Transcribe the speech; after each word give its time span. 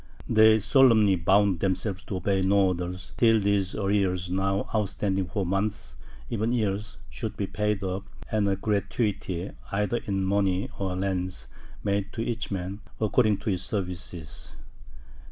They 0.27 0.57
solemnly 0.57 1.15
bound 1.15 1.59
themselves 1.59 2.01
to 2.05 2.15
obey 2.15 2.41
no 2.41 2.69
orders, 2.69 3.11
till 3.17 3.39
these 3.39 3.75
arrears, 3.75 4.31
now 4.31 4.67
outstanding 4.73 5.27
for 5.27 5.45
months, 5.45 5.95
and 6.27 6.33
even 6.39 6.51
years, 6.53 6.97
should 7.07 7.37
be 7.37 7.45
paid 7.45 7.83
up, 7.83 8.05
and 8.31 8.47
a 8.47 8.55
gratuity, 8.55 9.51
either 9.71 9.97
in 9.97 10.23
money 10.25 10.71
or 10.79 10.95
lands, 10.95 11.49
made 11.83 12.11
to 12.13 12.23
each 12.23 12.49
man, 12.49 12.79
according 12.99 13.37
to 13.41 13.51
his 13.51 13.61
services. 13.61 14.55